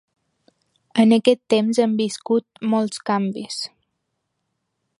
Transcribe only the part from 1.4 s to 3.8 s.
temps hem viscut molts canvis.